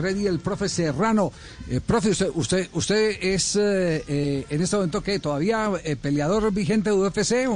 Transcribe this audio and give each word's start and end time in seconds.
Freddy 0.00 0.26
el 0.26 0.40
profe 0.40 0.68
Serrano. 0.68 1.32
Eh, 1.70 1.80
profe, 1.86 2.10
usted, 2.10 2.30
usted, 2.34 2.68
usted 2.72 3.16
es 3.20 3.56
eh, 3.56 4.02
eh, 4.08 4.44
en 4.48 4.62
este 4.62 4.76
momento 4.76 5.02
qué, 5.02 5.18
todavía 5.18 5.70
peleador 6.00 6.52
vigente 6.52 6.90
de 6.90 6.96
UFC 6.96 7.48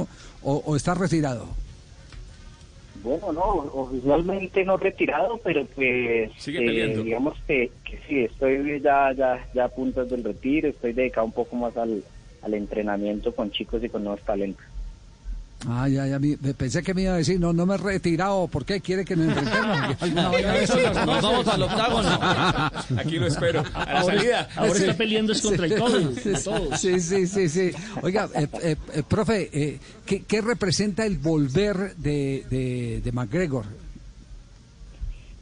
o, 0.43 0.75
está 0.75 0.93
retirado? 0.93 1.47
Bueno, 3.03 3.33
no, 3.33 3.41
oficialmente 3.73 4.63
no 4.63 4.77
retirado, 4.77 5.39
pero 5.43 5.65
pues 5.75 6.31
digamos 6.45 7.35
que, 7.47 7.71
que, 7.83 7.99
sí, 8.07 8.19
estoy 8.21 8.81
ya, 8.81 9.11
ya, 9.13 9.47
ya 9.53 9.65
a 9.65 9.69
punto 9.69 10.05
del 10.05 10.23
retiro, 10.23 10.69
estoy 10.69 10.93
dedicado 10.93 11.25
un 11.25 11.31
poco 11.31 11.55
más 11.55 11.75
al, 11.77 12.03
al 12.41 12.53
entrenamiento 12.53 13.33
con 13.33 13.51
chicos 13.51 13.83
y 13.83 13.89
con 13.89 14.03
nuevos 14.03 14.21
talentos. 14.21 14.65
Ah, 15.67 15.87
ya, 15.87 16.05
ya, 16.05 16.19
pensé 16.57 16.83
que 16.83 16.93
me 16.93 17.03
iba 17.03 17.13
a 17.13 17.17
decir, 17.17 17.39
no, 17.39 17.51
no 17.51 17.65
me 17.65 17.75
he 17.75 17.77
retirado, 17.77 18.47
¿por 18.47 18.65
qué? 18.65 18.81
¿Quiere 18.81 19.03
que 19.03 19.15
nos 19.15 19.35
enfrentemos? 19.35 20.13
nos, 20.13 21.21
vamos 21.21 21.47
al 21.47 21.63
octágono. 21.63 22.09
Aquí 22.97 23.17
lo 23.17 23.27
espero, 23.27 23.63
a 23.73 23.93
la 23.93 23.99
ahora, 24.01 24.15
salida. 24.15 24.49
Ahora 24.55 24.73
está 24.73 24.93
peleando 24.93 25.31
es 25.31 25.41
contra 25.41 25.65
el 25.65 25.77
COVID. 25.77 26.75
Sí, 26.75 26.99
sí, 26.99 27.25
sí, 27.25 27.49
sí. 27.49 27.71
Oiga, 28.03 28.29
eh, 28.35 28.47
eh, 28.61 28.75
eh, 28.93 29.03
profe, 29.07 29.49
eh, 29.51 29.79
¿qué, 30.05 30.23
¿qué, 30.23 30.41
representa 30.41 31.05
el 31.05 31.17
volver 31.17 31.95
de, 31.95 32.45
de, 32.49 33.01
de 33.03 33.11
McGregor? 33.11 33.65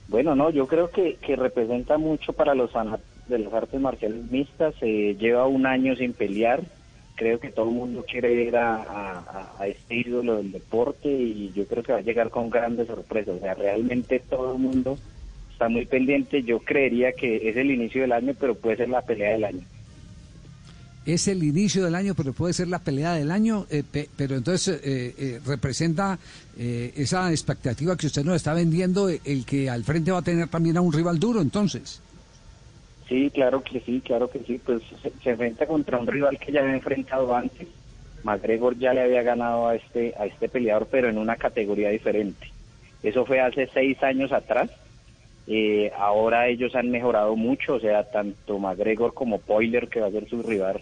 Bueno, 0.07 0.35
no, 0.35 0.51
yo 0.51 0.67
creo 0.67 0.89
que, 0.89 1.15
que 1.15 1.35
representa 1.35 1.97
mucho 1.97 2.33
para 2.33 2.53
los 2.53 2.71
de 3.27 3.39
las 3.39 3.53
artes 3.53 3.81
marciales 3.81 4.31
mixtas. 4.31 4.75
lleva 4.79 5.47
un 5.47 5.65
año 5.65 5.95
sin 5.95 6.13
pelear 6.13 6.61
creo 7.23 7.39
que 7.39 7.51
todo 7.51 7.69
el 7.69 7.75
mundo 7.75 8.05
quiere 8.05 8.33
ir 8.33 8.57
a, 8.57 9.47
este 9.65 9.95
ídolo 9.95 10.37
del 10.37 10.51
deporte 10.51 11.09
y 11.09 11.53
yo 11.55 11.65
creo 11.65 11.81
que 11.81 11.93
va 11.93 11.99
a 11.99 12.01
llegar 12.01 12.29
con 12.29 12.49
grandes 12.49 12.87
sorpresas. 12.87 13.35
O 13.37 13.39
sea, 13.39 13.53
realmente 13.53 14.19
todo 14.29 14.55
el 14.55 14.59
mundo 14.59 14.97
está 15.49 15.69
muy 15.69 15.85
pendiente. 15.85 16.43
Yo 16.43 16.59
creería 16.59 17.13
que 17.13 17.49
es 17.49 17.55
el 17.55 17.71
inicio 17.71 18.01
del 18.01 18.11
año, 18.11 18.33
pero 18.37 18.55
puede 18.55 18.75
ser 18.75 18.89
la 18.89 19.01
pelea 19.03 19.31
del 19.31 19.45
año. 19.45 19.61
Es 21.05 21.29
el 21.29 21.43
inicio 21.43 21.85
del 21.85 21.95
año, 21.95 22.13
pero 22.13 22.33
puede 22.33 22.53
ser 22.53 22.67
la 22.67 22.79
pelea 22.79 23.13
del 23.13 23.31
año, 23.31 23.67
eh, 23.69 23.83
pero 24.17 24.35
entonces 24.35 24.81
eh, 24.83 25.15
eh, 25.17 25.39
representa 25.45 26.19
esa 26.57 27.31
expectativa 27.31 27.95
que 27.95 28.07
usted 28.07 28.25
nos 28.25 28.35
está 28.35 28.53
vendiendo, 28.53 29.07
el 29.07 29.45
que 29.45 29.69
al 29.69 29.85
frente 29.85 30.11
va 30.11 30.19
a 30.19 30.23
tener 30.23 30.49
también 30.49 30.75
a 30.75 30.81
un 30.81 30.91
rival 30.91 31.19
duro, 31.19 31.41
entonces. 31.41 32.01
Sí, 33.07 33.29
claro 33.31 33.61
que 33.61 33.79
sí, 33.81 34.01
claro 34.01 34.29
que 34.29 34.39
sí. 34.39 34.59
Pues 34.63 34.81
se, 35.21 35.29
enfrenta 35.29 35.65
contra 35.67 35.99
un 35.99 36.07
rival 36.07 36.37
que 36.39 36.51
ya 36.51 36.61
había 36.61 36.75
enfrentado 36.75 37.35
antes. 37.35 37.67
McGregor 38.23 38.77
ya 38.77 38.93
le 38.93 39.01
había 39.01 39.21
ganado 39.21 39.67
a 39.67 39.75
este, 39.75 40.13
a 40.17 40.25
este 40.25 40.47
peleador, 40.47 40.87
pero 40.89 41.09
en 41.09 41.17
una 41.17 41.35
categoría 41.35 41.89
diferente. 41.89 42.47
Eso 43.01 43.25
fue 43.25 43.41
hace 43.41 43.67
seis 43.73 44.01
años 44.01 44.31
atrás. 44.31 44.69
Eh, 45.45 45.91
ahora 45.97 46.47
ellos 46.47 46.73
han 46.73 46.89
mejorado 46.89 47.35
mucho, 47.35 47.75
o 47.75 47.79
sea, 47.79 48.09
tanto 48.09 48.59
McGregor 48.59 49.13
como 49.13 49.39
Poiler, 49.39 49.89
que 49.89 49.99
va 49.99 50.07
a 50.07 50.11
ser 50.11 50.29
su 50.29 50.41
rival, 50.41 50.81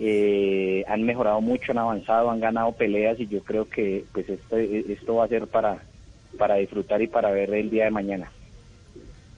eh, 0.00 0.84
han 0.88 1.02
mejorado 1.02 1.40
mucho, 1.42 1.72
han 1.72 1.78
avanzado, 1.78 2.30
han 2.30 2.40
ganado 2.40 2.72
peleas 2.72 3.20
y 3.20 3.26
yo 3.26 3.42
creo 3.42 3.68
que 3.68 4.04
pues 4.12 4.28
esto, 4.28 4.56
esto 4.56 5.16
va 5.16 5.24
a 5.24 5.28
ser 5.28 5.46
para, 5.48 5.82
para 6.38 6.54
disfrutar 6.54 7.02
y 7.02 7.08
para 7.08 7.30
ver 7.30 7.52
el 7.52 7.68
día 7.68 7.84
de 7.84 7.90
mañana. 7.90 8.32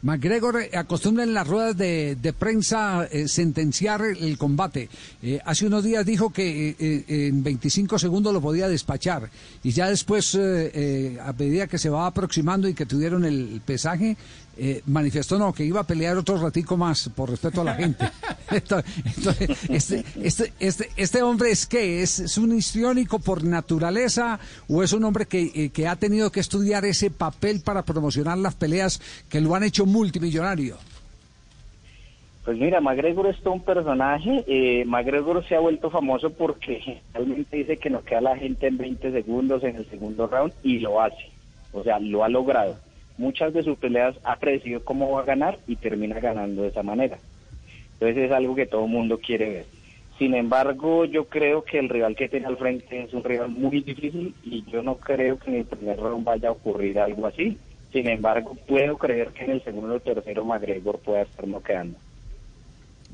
McGregor 0.03 0.63
eh, 0.63 0.71
acostumbra 0.77 1.25
en 1.25 1.35
las 1.35 1.47
ruedas 1.47 1.77
de, 1.77 2.35
prensa 2.39 3.07
eh, 3.11 3.29
sentenciar 3.29 4.03
el, 4.03 4.39
combate. 4.39 4.89
Eh, 5.23 5.39
hace 5.45 5.67
unos 5.67 5.85
días 5.85 6.07
dijo 6.07 6.31
que 6.31 7.05
en 7.09 7.43
25 7.43 7.99
segundos 7.99 8.33
lo 8.33 8.41
podía 8.41 8.69
despachar 8.69 9.29
y 9.63 9.73
ya 9.73 9.89
después, 9.89 10.35
a 10.35 11.33
medida 11.33 11.67
que 11.67 11.79
se 11.79 11.91
va 11.91 12.07
aproximando 12.07 12.69
y 12.69 12.75
que 12.75 12.87
tuvieron 12.87 13.25
el 13.25 13.61
pesaje, 13.65 14.17
eh, 14.63 14.83
manifestó 14.85 15.39
no, 15.39 15.55
que 15.55 15.65
iba 15.65 15.81
a 15.81 15.87
pelear 15.87 16.19
otro 16.19 16.37
ratico 16.37 16.77
más 16.77 17.09
por 17.09 17.31
respeto 17.31 17.63
a 17.63 17.65
la 17.65 17.75
gente. 17.77 18.05
este, 19.71 20.05
este, 20.23 20.53
este, 20.61 20.91
este, 20.99 21.23
hombre 21.23 21.51
es 21.51 21.67
qué? 21.67 22.03
¿Es, 22.03 22.37
un 22.37 22.55
histriónico 22.55 23.21
por 23.21 23.43
naturaleza 23.43 24.39
o 24.69 24.83
es 24.83 24.93
un 24.93 25.05
hombre 25.05 25.25
que, 25.25 25.51
eh, 25.55 25.71
que 25.71 25.89
ha 25.89 25.97
tenido 25.97 26.31
que 26.31 26.41
estudiar 26.41 26.85
ese 26.85 27.11
papel 27.11 27.63
para 27.65 27.87
promocionar 27.87 28.37
las 28.37 28.55
peleas 28.55 29.01
que 29.31 29.41
lo 29.41 29.55
han 29.55 29.63
hecho 29.63 29.87
multimillonario? 29.87 30.77
Pues 32.45 32.59
mira, 32.59 32.83
McGregor 32.83 33.29
es 33.29 33.41
todo 33.41 33.55
un 33.55 33.65
personaje. 33.65 34.45
Eh, 34.47 34.85
McGregor 34.85 35.43
se 35.49 35.57
ha 35.57 35.61
vuelto 35.61 35.89
famoso 35.89 36.29
porque 36.29 37.01
realmente 37.15 37.57
dice 37.57 37.79
que 37.79 37.89
no 37.89 38.05
queda 38.05 38.21
la 38.21 38.37
gente 38.37 38.67
en 38.67 38.77
20 38.77 39.11
segundos 39.11 39.65
en 39.65 39.77
el 39.77 39.89
segundo 39.89 40.27
round 40.27 40.53
y 40.63 40.81
lo 40.81 41.01
hace. 41.01 41.31
O 41.73 41.83
sea, 41.83 41.99
lo 41.99 42.25
ha 42.25 42.29
logrado 42.29 42.77
muchas 43.21 43.53
de 43.53 43.63
sus 43.63 43.79
peleas 43.79 44.17
ha 44.25 44.37
predecido 44.37 44.83
cómo 44.83 45.13
va 45.13 45.21
a 45.21 45.27
ganar 45.27 45.59
y 45.67 45.77
termina 45.77 46.19
ganando 46.19 46.63
de 46.63 46.69
esa 46.69 46.83
manera. 46.83 47.19
Entonces 47.93 48.25
es 48.25 48.33
algo 48.33 48.55
que 48.55 48.67
todo 48.67 48.87
el 48.87 48.91
mundo 48.91 49.19
quiere 49.19 49.51
ver. 49.51 49.67
Sin 50.19 50.35
embargo, 50.35 51.05
yo 51.05 51.27
creo 51.27 51.63
que 51.63 51.79
el 51.79 51.91
rival 51.91 52.17
que 52.17 52.29
tiene 52.29 52.47
al 52.47 52.57
frente 52.57 53.03
es 53.03 53.13
un 53.13 53.23
rival 53.23 53.51
muy 53.51 53.81
difícil 53.81 54.35
y 54.43 54.65
yo 54.71 54.83
no 54.83 54.97
creo 54.97 55.39
que 55.39 55.51
en 55.51 55.57
el 55.57 55.65
primer 55.67 55.99
round 55.99 56.25
vaya 56.25 56.49
a 56.49 56.53
ocurrir 56.53 56.99
algo 56.99 57.27
así. 57.27 57.59
Sin 57.93 58.09
embargo, 58.09 58.57
puedo 58.67 58.97
creer 58.97 59.29
que 59.29 59.45
en 59.45 59.51
el 59.53 59.65
segundo 59.65 59.97
o 59.97 60.01
tercero 60.01 60.45
McGregor 60.45 60.99
pueda 60.99 61.23
estar 61.23 61.47
noqueando. 61.47 61.99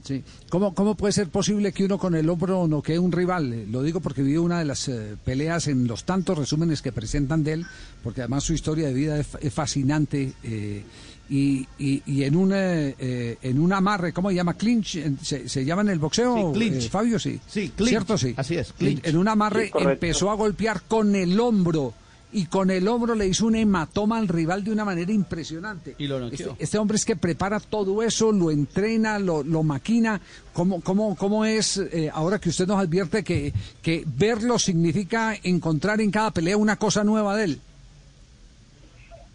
Sí. 0.03 0.23
¿Cómo, 0.49 0.75
¿Cómo 0.75 0.95
puede 0.95 1.13
ser 1.13 1.29
posible 1.29 1.73
que 1.73 1.85
uno 1.85 1.99
con 1.99 2.15
el 2.15 2.29
hombro 2.29 2.67
noquee 2.69 2.99
un 2.99 3.13
rival? 3.13 3.53
Eh, 3.53 3.67
lo 3.69 3.83
digo 3.83 4.01
porque 4.01 4.23
vi 4.23 4.37
una 4.37 4.59
de 4.59 4.65
las 4.65 4.89
eh, 4.89 5.17
peleas 5.25 5.69
en 5.69 5.87
los 5.87 6.05
tantos 6.05 6.39
resúmenes 6.39 6.83
que 6.83 6.93
presentan 6.93 7.43
de 7.43 7.55
él, 7.55 7.67
porque 8.03 8.23
además 8.23 8.45
su 8.45 8.53
historia 8.53 8.89
de 8.89 8.95
vida 8.95 9.19
es, 9.19 9.53
fascinante. 9.53 10.33
Eh, 10.43 10.83
y, 11.29 11.67
y, 11.77 12.23
en 12.23 12.37
un 12.37 12.53
en 12.53 13.59
un 13.59 13.73
amarre, 13.73 14.13
¿cómo 14.13 14.29
se 14.29 14.37
llama? 14.37 14.55
Clinch, 14.55 14.97
¿se, 15.21 15.65
llama 15.65 15.83
en 15.83 15.89
el 15.89 15.99
boxeo? 15.99 16.53
clinch. 16.53 16.89
Fabio, 16.89 17.19
sí. 17.19 17.41
Sí, 17.49 17.73
clinch. 17.75 17.89
¿Cierto? 17.89 18.17
Sí. 18.17 18.33
Así 18.37 18.57
es, 18.57 18.73
En 18.79 19.17
un 19.17 19.27
amarre 19.27 19.73
empezó 19.75 20.31
a 20.31 20.35
golpear 20.35 20.83
con 20.83 21.17
el 21.17 21.41
hombro 21.41 21.95
y 22.33 22.47
con 22.47 22.71
el 22.71 22.89
hombro 22.89 23.15
le 23.15 23.27
hizo 23.27 23.47
un 23.47 23.57
hematoma 23.57 24.19
al 24.19 24.29
rival 24.29 24.65
de 24.65 24.73
una 24.73 24.85
manera 24.85 25.13
impresionante. 25.13 25.95
Y 25.99 26.07
lo 26.07 26.27
este, 26.27 26.51
este, 26.59 26.79
hombre 26.79 26.97
es 26.97 27.05
que 27.05 27.17
prepara 27.17 27.61
todo 27.61 28.03
eso, 28.03 28.33
lo 28.33 28.51
entrena, 28.51 29.19
lo, 29.19 29.43
lo 29.43 29.63
maquina. 29.63 30.21
¿Cómo, 30.53 30.81
cómo, 30.81 31.17
cómo 31.17 31.45
es, 31.45 31.79
eh, 31.79 32.11
ahora 32.13 32.39
que 32.39 32.49
usted 32.49 32.67
nos 32.67 32.79
advierte 32.79 33.23
que, 33.23 33.53
que 33.83 34.05
verlo 34.07 34.59
significa 34.59 35.35
encontrar 35.43 36.01
en 36.01 36.11
cada 36.11 36.31
pelea 36.31 36.57
una 36.57 36.77
cosa 36.77 37.05
nueva 37.05 37.37
de 37.37 37.45
él? 37.45 37.61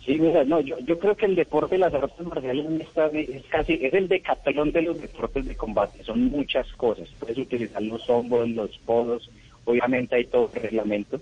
Sí, 0.06 0.18
mira, 0.18 0.44
no, 0.44 0.60
yo, 0.62 0.80
yo 0.80 0.98
creo 0.98 1.16
que 1.16 1.28
el 1.28 1.36
deporte 1.36 1.76
de 1.76 1.80
las 1.80 1.94
artes 1.94 2.26
marciales 2.26 2.66
es 3.14 3.46
casi, 3.46 3.74
es 3.82 3.94
el 3.94 4.08
decatlón 4.08 4.72
de 4.72 4.82
los 4.82 5.00
deportes 5.00 5.46
de 5.46 5.56
combate, 5.56 6.04
son 6.04 6.26
muchas 6.26 6.68
cosas, 6.74 7.08
puedes 7.20 7.38
utilizar 7.38 7.84
los 7.84 8.10
hombros, 8.10 8.50
los 8.50 8.76
podos, 8.80 9.30
obviamente 9.64 10.16
hay 10.16 10.26
todo 10.26 10.50
el 10.56 10.62
reglamento, 10.62 11.22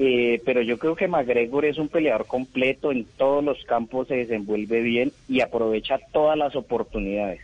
eh, 0.00 0.40
pero 0.44 0.62
yo 0.62 0.78
creo 0.78 0.94
que 0.94 1.08
McGregor 1.08 1.64
es 1.64 1.76
un 1.76 1.88
peleador 1.88 2.28
completo, 2.28 2.92
en 2.92 3.04
todos 3.04 3.42
los 3.42 3.64
campos 3.64 4.06
se 4.06 4.14
desenvuelve 4.14 4.80
bien 4.80 5.10
y 5.28 5.40
aprovecha 5.40 5.98
todas 6.12 6.38
las 6.38 6.54
oportunidades. 6.54 7.40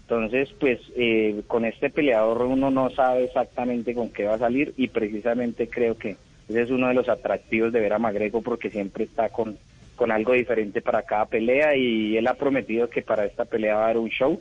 Entonces, 0.00 0.48
pues 0.58 0.80
eh, 0.96 1.42
con 1.46 1.66
este 1.66 1.90
peleador 1.90 2.40
uno 2.40 2.70
no 2.70 2.88
sabe 2.88 3.24
exactamente 3.24 3.92
con 3.92 4.08
qué 4.08 4.24
va 4.24 4.36
a 4.36 4.38
salir 4.38 4.72
y 4.78 4.88
precisamente 4.88 5.68
creo 5.68 5.98
que 5.98 6.16
ese 6.48 6.62
es 6.62 6.70
uno 6.70 6.88
de 6.88 6.94
los 6.94 7.10
atractivos 7.10 7.70
de 7.70 7.80
ver 7.80 7.92
a 7.92 7.98
McGregor 7.98 8.42
porque 8.42 8.70
siempre 8.70 9.04
está 9.04 9.28
con, 9.28 9.58
con 9.94 10.10
algo 10.10 10.32
diferente 10.32 10.80
para 10.80 11.02
cada 11.02 11.26
pelea 11.26 11.76
y 11.76 12.16
él 12.16 12.26
ha 12.28 12.34
prometido 12.34 12.88
que 12.88 13.02
para 13.02 13.26
esta 13.26 13.44
pelea 13.44 13.76
va 13.76 13.84
a 13.84 13.88
dar 13.88 13.98
un 13.98 14.08
show, 14.08 14.40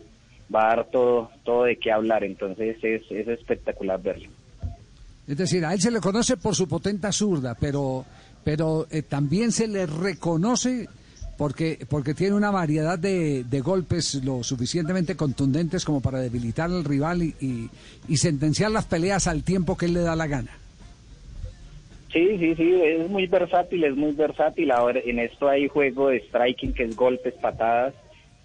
va 0.54 0.72
a 0.72 0.75
dar 0.78 0.86
todo, 0.86 1.30
todo 1.44 1.66
de 1.66 1.75
qué 1.75 1.92
hablar, 1.92 2.24
entonces 2.24 2.78
es, 2.81 3.04
es 3.12 3.28
espectacular 3.28 4.02
verlo. 4.02 4.30
Es 5.28 5.38
decir, 5.38 5.66
a 5.66 5.74
él 5.74 5.80
se 5.80 5.92
le 5.92 6.02
conoce 6.02 6.36
por 6.38 6.56
su 6.56 6.68
potente 6.68 7.12
zurda, 7.12 7.56
pero, 7.56 8.06
pero 8.44 8.88
eh, 8.92 9.04
también 9.04 9.52
se 9.52 9.68
le 9.68 9.86
reconoce 9.86 10.90
porque, 11.38 11.80
porque 11.90 12.14
tiene 12.14 12.36
una 12.36 12.52
variedad 12.52 13.00
de, 13.00 13.46
de, 13.46 13.62
golpes 13.62 14.24
lo 14.24 14.44
suficientemente 14.44 15.16
contundentes 15.16 15.86
como 15.86 16.02
para 16.02 16.20
debilitar 16.20 16.70
al 16.70 16.84
rival 16.84 17.24
y, 17.24 17.70
y, 18.08 18.18
sentenciar 18.18 18.70
las 18.72 18.86
peleas 18.86 19.28
al 19.28 19.44
tiempo 19.44 19.78
que 19.78 19.86
él 19.86 19.94
le 19.94 20.02
da 20.02 20.16
la 20.16 20.28
gana. 20.28 20.52
Sí, 22.12 22.38
sí, 22.38 22.54
sí, 22.56 22.74
es 22.84 23.10
muy 23.10 23.26
versátil, 23.26 23.86
es 23.86 23.96
muy 23.96 24.12
versátil. 24.12 24.72
Ahora 24.72 25.00
en 25.04 25.18
esto 25.18 25.48
hay 25.50 25.68
juego 25.68 26.10
de 26.10 26.19
striking, 26.28 26.74
que 26.74 26.84
es 26.84 26.96
golpes, 26.96 27.34
patadas, 27.42 27.96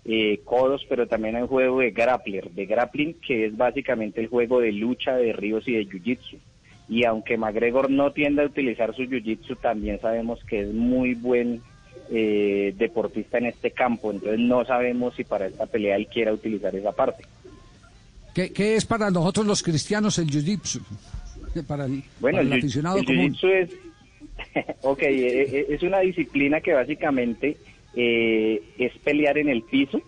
eh, 0.06 0.40
codos, 0.44 0.86
pero 0.88 1.06
también 1.06 1.36
hay 1.36 1.46
juego 1.46 1.80
de 1.80 1.90
grappler, 1.90 2.50
de 2.52 2.64
grappling, 2.64 3.14
que 3.14 3.46
es 3.46 3.56
básicamente 3.56 4.22
el 4.22 4.28
juego 4.28 4.60
de 4.60 4.72
lucha 4.72 5.16
de 5.16 5.34
ríos 5.34 5.68
y 5.68 5.72
de 5.72 5.86
jiu-jitsu 5.86 6.38
y 6.88 7.04
aunque 7.04 7.36
McGregor 7.36 7.90
no 7.90 8.12
tiende 8.12 8.42
a 8.42 8.46
utilizar 8.46 8.94
su 8.94 9.02
jiu-jitsu, 9.02 9.58
también 9.60 10.00
sabemos 10.00 10.42
que 10.44 10.62
es 10.62 10.72
muy 10.72 11.14
buen 11.14 11.60
eh, 12.10 12.74
deportista 12.76 13.38
en 13.38 13.46
este 13.46 13.70
campo, 13.70 14.10
entonces 14.10 14.40
no 14.40 14.64
sabemos 14.64 15.14
si 15.14 15.24
para 15.24 15.46
esta 15.46 15.66
pelea 15.66 15.96
él 15.96 16.06
quiera 16.06 16.32
utilizar 16.32 16.74
esa 16.74 16.92
parte. 16.92 17.24
¿Qué, 18.34 18.76
es 18.76 18.86
para 18.86 19.10
nosotros 19.10 19.46
los 19.46 19.62
cristianos 19.62 20.18
el 20.18 20.28
jiu-jitsu? 20.28 20.80
Para 21.66 21.86
el, 21.86 22.02
bueno, 22.20 22.40
el, 22.40 22.50
jiu-jitsu 22.52 23.48
es, 23.48 23.70
ok, 24.82 25.02
e, 25.02 25.42
e, 25.42 25.74
es 25.74 25.82
una 25.82 26.00
disciplina 26.00 26.60
que 26.60 26.72
básicamente 26.72 27.56
eh, 27.94 28.62
es 28.78 28.92
pelear 28.98 29.38
en 29.38 29.48
el 29.48 29.62
piso, 29.62 30.00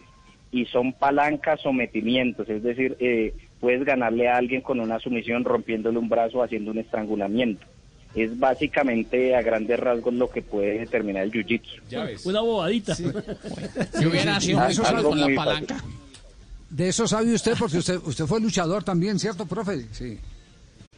y 0.52 0.66
son 0.66 0.92
palancas 0.92 1.60
sometimientos, 1.60 2.48
es 2.48 2.62
decir, 2.62 2.96
eh, 3.00 3.32
puedes 3.60 3.84
ganarle 3.84 4.28
a 4.28 4.36
alguien 4.36 4.62
con 4.62 4.80
una 4.80 4.98
sumisión 4.98 5.44
rompiéndole 5.44 5.98
un 5.98 6.08
brazo 6.08 6.42
haciendo 6.42 6.70
un 6.70 6.78
estrangulamiento. 6.78 7.66
Es 8.14 8.36
básicamente 8.36 9.36
a 9.36 9.42
grandes 9.42 9.78
rasgos 9.78 10.14
lo 10.14 10.28
que 10.28 10.42
puede 10.42 10.80
determinar 10.80 11.22
el 11.24 11.30
jiu-jitsu. 11.30 12.24
Una 12.24 12.40
bobadita. 12.40 12.94
Si 12.94 13.04
hubiera 14.06 14.40
sido 14.40 14.60
algo 14.60 15.10
con 15.10 15.20
la 15.20 15.34
palanca. 15.36 15.74
fácil. 15.76 15.90
De 16.70 16.88
eso 16.88 17.06
sabe 17.06 17.34
usted 17.34 17.54
porque 17.58 17.78
usted 17.78 17.98
usted 18.04 18.26
fue 18.26 18.40
luchador 18.40 18.84
también, 18.84 19.18
¿cierto, 19.18 19.44
profe? 19.44 19.86
Sí. 19.92 20.18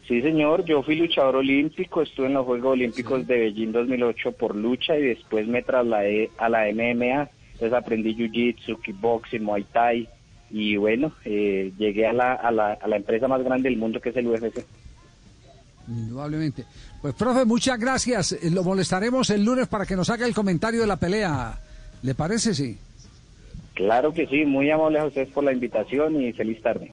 Sí, 0.07 0.21
señor, 0.21 0.65
yo 0.65 0.83
fui 0.83 0.95
luchador 0.95 1.37
olímpico, 1.37 2.01
estuve 2.01 2.27
en 2.27 2.33
los 2.33 2.45
Juegos 2.45 2.73
Olímpicos 2.73 3.25
de 3.25 3.39
Beijing 3.39 3.71
2008 3.71 4.33
por 4.33 4.55
lucha 4.55 4.97
y 4.97 5.01
después 5.01 5.47
me 5.47 5.63
trasladé 5.63 6.29
a 6.37 6.49
la 6.49 6.65
MMA, 6.71 7.29
entonces 7.53 7.73
aprendí 7.73 8.13
Jiu-Jitsu, 8.15 8.81
Kickboxing, 8.81 9.43
Muay 9.43 9.63
Thai 9.71 10.07
y 10.53 10.77
bueno, 10.77 11.11
eh, 11.25 11.73
llegué 11.79 12.05
a 12.05 12.13
la, 12.13 12.33
a, 12.33 12.51
la, 12.51 12.73
a 12.73 12.87
la 12.87 12.95
empresa 12.97 13.27
más 13.27 13.43
grande 13.43 13.69
del 13.69 13.77
mundo 13.79 13.99
que 13.99 14.09
es 14.09 14.15
el 14.15 14.27
UFC. 14.27 14.63
Indudablemente. 15.87 16.63
Pues, 17.01 17.15
profe, 17.15 17.43
muchas 17.43 17.79
gracias. 17.79 18.33
Eh, 18.33 18.51
Lo 18.51 18.63
molestaremos 18.63 19.29
el 19.31 19.43
lunes 19.43 19.67
para 19.67 19.85
que 19.87 19.95
nos 19.95 20.09
haga 20.11 20.27
el 20.27 20.33
comentario 20.35 20.81
de 20.81 20.87
la 20.87 20.97
pelea. 20.97 21.59
¿Le 22.03 22.13
parece? 22.13 22.53
Sí. 22.53 22.77
Claro 23.73 24.13
que 24.13 24.27
sí, 24.27 24.45
muy 24.45 24.69
amables 24.69 25.01
a 25.01 25.05
ustedes 25.07 25.29
por 25.29 25.43
la 25.43 25.51
invitación 25.51 26.21
y 26.21 26.31
feliz 26.33 26.61
tarde. 26.61 26.91